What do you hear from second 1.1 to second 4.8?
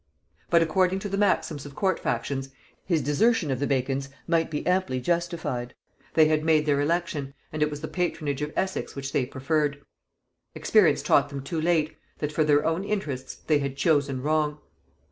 maxims of court factions his desertion of the Bacons might be